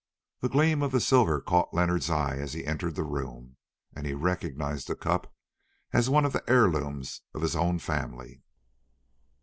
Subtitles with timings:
[0.39, 3.57] The gleam of the silver caught Leonard's eye as he entered the room,
[3.93, 5.31] and he recognised the cup
[5.93, 8.41] as one of the heirlooms of his own family.